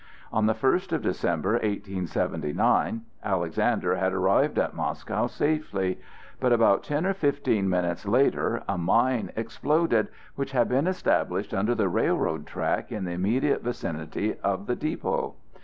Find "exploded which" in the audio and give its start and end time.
9.35-10.53